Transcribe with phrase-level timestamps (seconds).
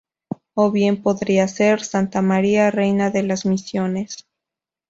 [0.55, 4.25] O bien podría ser ¡Santa María, reina de las misiones!